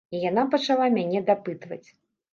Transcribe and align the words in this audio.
І 0.17 0.19
яна 0.29 0.45
пачала 0.53 0.87
мяне 0.97 1.23
дапытваць. 1.31 1.83